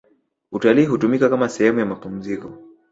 utalii 0.51 0.85
hutumika 0.85 1.29
kama 1.29 1.49
sehemu 1.49 1.79
ya 1.79 1.85
mapumziko 1.85 2.57